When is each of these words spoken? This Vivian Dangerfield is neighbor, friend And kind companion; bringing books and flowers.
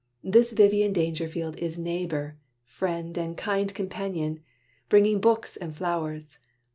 This 0.23 0.51
Vivian 0.51 0.93
Dangerfield 0.93 1.57
is 1.59 1.77
neighbor, 1.77 2.35
friend 2.65 3.15
And 3.19 3.37
kind 3.37 3.71
companion; 3.71 4.39
bringing 4.89 5.21
books 5.21 5.55
and 5.55 5.75
flowers. 5.75 6.39